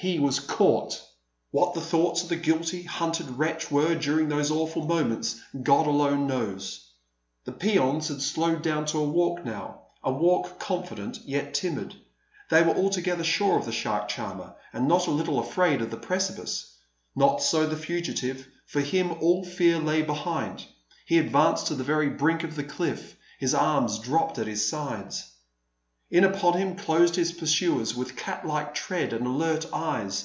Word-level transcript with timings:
He 0.00 0.20
was 0.20 0.38
caught! 0.38 1.02
What 1.50 1.74
the 1.74 1.80
thoughts 1.80 2.22
of 2.22 2.28
the 2.28 2.36
guilty, 2.36 2.84
hunted 2.84 3.28
wretch 3.36 3.68
were 3.68 3.96
during 3.96 4.28
those 4.28 4.48
awful 4.48 4.86
moments, 4.86 5.40
God 5.60 5.88
alone 5.88 6.28
knows. 6.28 6.88
The 7.44 7.50
peons 7.50 8.06
had 8.06 8.22
slowed 8.22 8.62
down 8.62 8.84
to 8.86 8.98
a 8.98 9.02
walk 9.02 9.44
now 9.44 9.80
a 10.04 10.12
walk 10.12 10.60
confident, 10.60 11.18
yet 11.24 11.52
timid. 11.52 11.96
They 12.48 12.62
were 12.62 12.76
altogether 12.76 13.24
sure 13.24 13.58
of 13.58 13.64
the 13.66 13.72
shark 13.72 14.06
charmer, 14.06 14.54
and 14.72 14.86
not 14.86 15.08
a 15.08 15.10
little 15.10 15.40
afraid 15.40 15.82
of 15.82 15.90
the 15.90 15.96
precipice. 15.96 16.76
Not 17.16 17.42
so 17.42 17.66
the 17.66 17.76
fugitive; 17.76 18.46
for 18.66 18.80
him 18.80 19.10
all 19.20 19.44
fear 19.44 19.80
lay 19.80 20.02
behind. 20.02 20.64
He 21.06 21.18
advanced 21.18 21.66
to 21.66 21.74
the 21.74 21.82
very 21.82 22.08
brink 22.10 22.44
of 22.44 22.54
the 22.54 22.62
cliff. 22.62 23.16
His 23.40 23.52
arms 23.52 23.98
dropped 23.98 24.38
at 24.38 24.46
his 24.46 24.68
sides. 24.68 25.32
In 26.10 26.24
upon 26.24 26.56
him 26.56 26.74
closed 26.74 27.16
his 27.16 27.32
pursuers 27.32 27.94
with 27.94 28.16
cat 28.16 28.46
like 28.46 28.72
tread 28.74 29.12
and 29.12 29.26
alert 29.26 29.66
eyes. 29.74 30.24